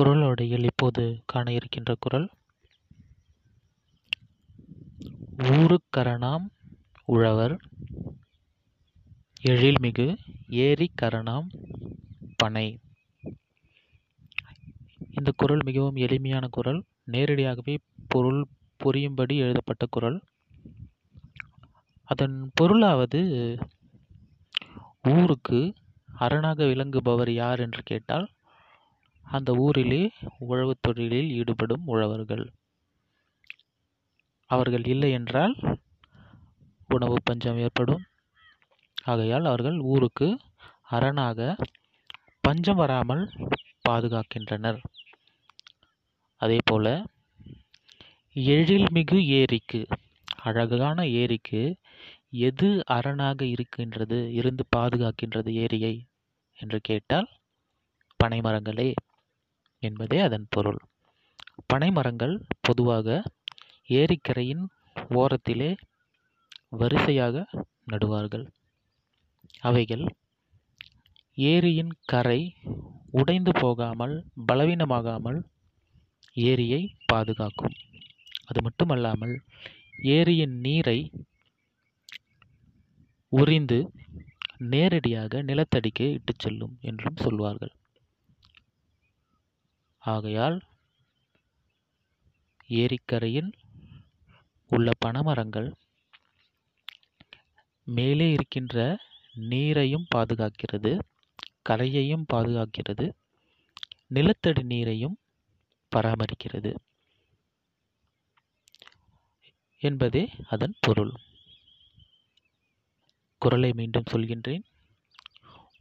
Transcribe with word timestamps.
குறளோடையில் 0.00 0.64
இப்போது 0.64 1.22
காண 1.26 1.52
இருக்கின்ற 1.52 1.94
குறள் 1.98 2.28
ஊருக்கரணாம் 5.38 6.46
உழவர். 7.04 7.54
எழில்மிகு 9.42 10.16
ஏரிக்கரணாம் 10.48 11.48
பனை. 12.36 12.78
இந்த 15.10 15.30
குறள் 15.36 15.62
மிகவும் 15.64 15.96
எளிமையான 15.96 16.48
குறள் 16.48 16.84
நேரடியாகவே 17.04 17.78
பொருள் 18.08 18.46
புரியும்படி 18.76 19.36
எழுதப்பட்ட 19.36 19.86
குரல். 19.86 20.22
அதன் 22.04 22.52
பொருளாவது 22.60 23.22
ஊருக்கு 25.08 25.74
அரணாக 26.14 26.64
விளங்குபவர் 26.64 27.30
யார் 27.30 27.60
என்று 27.60 27.82
கேட்டால் 27.82 28.28
அந்த 29.30 29.54
ஊரிலே 29.54 30.10
உழவுத் 30.48 30.82
தொழிலில் 30.82 31.30
ஈடுபடும் 31.30 31.86
உழவர்கள். 31.86 32.44
அவர்கள் 34.50 34.84
இல்லை 34.84 35.10
என்றால் 35.10 35.54
உணவு 36.88 37.16
பஞ்சம் 37.22 37.58
ஏற்படும். 37.58 38.02
ஆகையால் 39.04 39.44
அவர்கள் 39.44 39.78
ஊருக்கு 39.78 40.28
அரணாக 40.82 41.56
பஞ்சம் 42.40 42.76
வராமல் 42.76 43.24
பாதுகாக்கின்றனர். 43.88 44.80
அதேபோல் 46.40 46.92
எழில்மிகு 48.36 49.24
ஏரிக்கு 49.24 49.86
அழகான 50.42 51.08
ஏரிக்கு 51.08 51.62
எது 52.30 52.82
அரணாக 52.86 53.44
இருக்கின்றது 53.44 54.32
இருந்து 54.32 54.64
பாதுகாக்கின்றது 54.76 55.52
ஏரியை? 55.52 55.94
என்று 56.58 56.80
கேட்டால் 56.82 57.28
பனைமரங்களே. 58.20 58.92
என்பதே 59.82 60.18
அதன் 60.20 60.46
பொருள். 60.50 60.80
பனைமரங்கள் 61.72 62.34
பொதுவாக 62.60 63.08
ஏரிக்கரையின் 63.88 64.64
ஓரத்திலே 65.14 65.70
வரிசையாக 66.68 67.44
நடுவார்கள். 67.92 68.46
அவைகள் 69.60 70.04
ஏரியின் 71.34 71.92
கரை 72.04 72.40
உடைந்து 73.10 73.52
போகாமல் 73.60 74.14
பலவீனமாகாமல் 74.48 75.40
ஏரியை 76.36 76.82
பாதுகாக்கும். 77.06 77.76
அது 78.44 78.60
மட்டுமல்லாமல் 78.62 79.34
ஏரியின் 80.10 80.56
நீரை 80.58 80.98
உறிந்து 83.32 83.78
நேரடியாக 84.72 85.42
நிலத்தடிக்கு 85.42 86.06
இட்டுச் 86.12 86.38
செல்லும் 86.38 86.74
என்றும் 86.80 87.16
சொல்வார்கள். 87.16 87.74
ஆகையால் 90.04 90.60
ஏரிக்கரையில் 92.66 93.52
உள்ள 94.70 94.90
பனைமரங்கள் 95.06 95.72
மேலே 97.84 98.32
இருக்கின்ற 98.32 98.98
நீரையும் 99.40 100.06
பாதுகாக்கிறது 100.14 100.98
கரையையும் 101.68 102.24
பாதுகாக்கிறது 102.32 103.12
நிலத்தடி 104.06 104.62
நீரையும் 104.62 105.16
பராமரிக்கிறது 105.96 106.74
என்பதே 109.82 110.30
அதன் 110.48 110.74
பொருள். 110.80 111.12
குரலை 113.38 113.72
மீண்டும் 113.72 114.08
சொல்கின்றேன். 114.10 114.62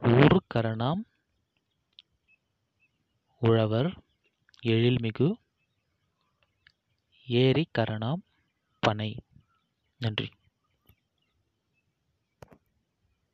ஊருக்கரணாம் 0.00 1.00
உழவர் 3.40 3.90
எழில்மிகு 4.66 5.34
ஏரி 7.26 7.68
கரணாம் 7.70 8.22
பனை. 8.78 9.16
நன்றி. 9.98 10.28